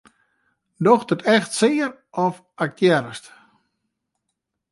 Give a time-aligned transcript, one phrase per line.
[0.83, 1.89] Docht it echt sear
[2.25, 3.25] of aktearrest?